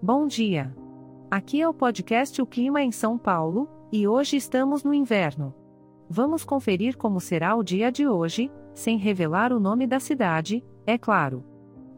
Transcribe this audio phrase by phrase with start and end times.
[0.00, 0.72] Bom dia.
[1.28, 5.52] Aqui é o podcast O Clima em São Paulo, e hoje estamos no inverno.
[6.08, 10.96] Vamos conferir como será o dia de hoje, sem revelar o nome da cidade, é
[10.96, 11.44] claro.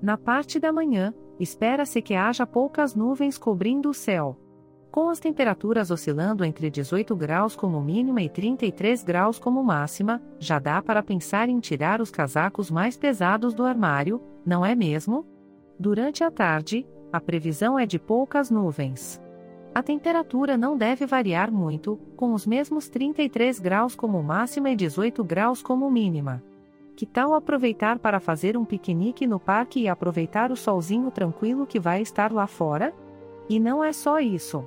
[0.01, 4.35] Na parte da manhã, espera-se que haja poucas nuvens cobrindo o céu.
[4.91, 10.59] Com as temperaturas oscilando entre 18 graus como mínima e 33 graus como máxima, já
[10.59, 15.27] dá para pensar em tirar os casacos mais pesados do armário, não é mesmo?
[15.79, 19.21] Durante a tarde, a previsão é de poucas nuvens.
[19.75, 25.23] A temperatura não deve variar muito, com os mesmos 33 graus como máxima e 18
[25.25, 26.43] graus como mínima.
[26.97, 31.81] Que tal aproveitar para fazer um piquenique no parque e aproveitar o solzinho tranquilo que
[31.81, 32.95] vai estar lá fora?
[33.49, 34.65] E não é só isso.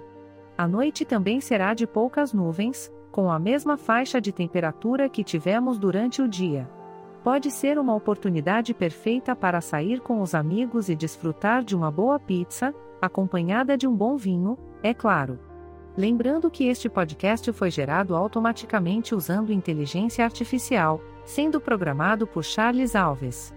[0.58, 5.78] A noite também será de poucas nuvens, com a mesma faixa de temperatura que tivemos
[5.78, 6.68] durante o dia
[7.23, 12.20] pode ser uma oportunidade perfeita para sair com os amigos e desfrutar de uma boa
[12.20, 15.40] pizza, acompanhada de um bom vinho, é claro.
[15.96, 23.54] Lembrando que este podcast foi gerado automaticamente usando inteligência artificial, sendo programado por Charles Alves.